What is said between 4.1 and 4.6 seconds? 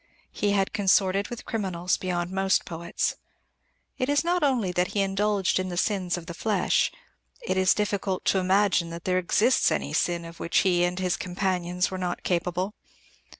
not